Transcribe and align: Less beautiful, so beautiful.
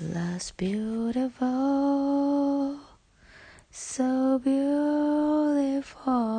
Less 0.00 0.50
beautiful, 0.50 1.46
so 3.70 4.40
beautiful. 4.40 6.33